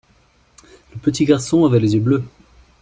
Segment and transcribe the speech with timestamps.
[0.93, 2.23] Le petit garçon avait les yeux bleus.